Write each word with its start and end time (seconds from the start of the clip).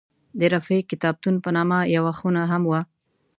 د 0.39 0.41
رفیع 0.53 0.81
کتابتون 0.91 1.35
په 1.43 1.49
نامه 1.57 1.79
یوه 1.95 2.13
خونه 2.19 2.41
هم 2.51 2.63
وه. 2.69 2.81